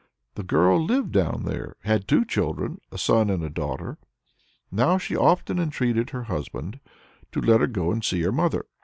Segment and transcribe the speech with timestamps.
[0.33, 3.99] The girl lived down there, and had two children, a son and a daughter.
[4.71, 6.79] Now she often entreated her husband
[7.31, 8.65] to let her go to see her mother.